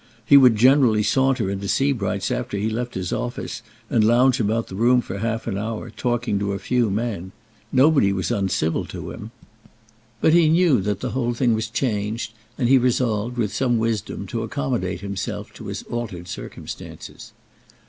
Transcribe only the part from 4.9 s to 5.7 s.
for half an